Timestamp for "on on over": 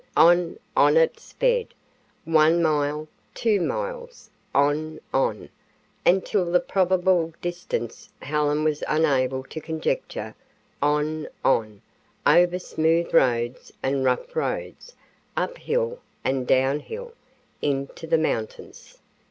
10.81-12.57